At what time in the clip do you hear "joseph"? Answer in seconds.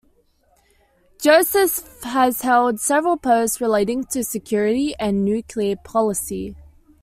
1.21-2.01